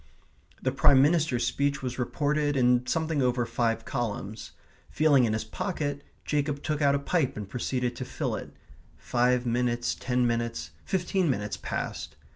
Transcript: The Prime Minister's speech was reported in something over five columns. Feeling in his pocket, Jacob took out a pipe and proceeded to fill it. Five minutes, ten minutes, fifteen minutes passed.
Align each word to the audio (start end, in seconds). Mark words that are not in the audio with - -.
The 0.63 0.71
Prime 0.71 0.99
Minister's 0.99 1.45
speech 1.45 1.83
was 1.83 1.99
reported 1.99 2.57
in 2.57 2.87
something 2.87 3.21
over 3.21 3.45
five 3.45 3.85
columns. 3.85 4.53
Feeling 4.89 5.25
in 5.25 5.33
his 5.33 5.43
pocket, 5.43 6.03
Jacob 6.25 6.63
took 6.63 6.81
out 6.81 6.95
a 6.95 6.97
pipe 6.97 7.37
and 7.37 7.47
proceeded 7.47 7.95
to 7.97 8.03
fill 8.05 8.33
it. 8.35 8.51
Five 8.97 9.45
minutes, 9.45 9.93
ten 9.93 10.25
minutes, 10.25 10.71
fifteen 10.85 11.29
minutes 11.29 11.55
passed. 11.55 12.15